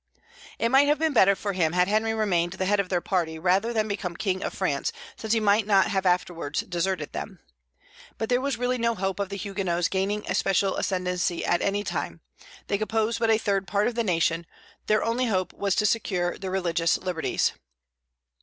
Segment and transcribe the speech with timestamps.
[0.57, 3.37] It might have been better for them had Henry remained the head of their party
[3.37, 7.37] rather than become King of France, since he might not have afterwards deserted them.
[8.17, 11.83] But there was really no hope of the Huguenots gaining a political ascendency at any
[11.83, 12.21] time;
[12.65, 14.47] they composed but a third part of the nation;
[14.87, 17.53] their only hope was to secure their religious liberties.